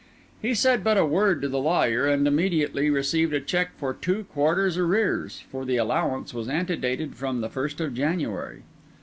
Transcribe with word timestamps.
He 0.41 0.55
said 0.55 0.83
but 0.83 0.97
a 0.97 1.05
word 1.05 1.43
to 1.43 1.47
the 1.47 1.59
lawyer, 1.59 2.07
and 2.07 2.27
immediately 2.27 2.89
received 2.89 3.35
a 3.35 3.39
cheque 3.39 3.77
for 3.77 3.93
two 3.93 4.23
quarters' 4.23 4.75
arrears; 4.75 5.41
for 5.51 5.63
the 5.63 5.77
allowance 5.77 6.33
was 6.33 6.49
ante 6.49 6.75
dated 6.77 7.13
from 7.13 7.41
the 7.41 7.49
first 7.49 7.79
of 7.79 7.93
January. 7.93 8.63